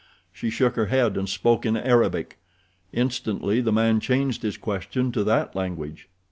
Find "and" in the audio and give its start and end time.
1.15-1.29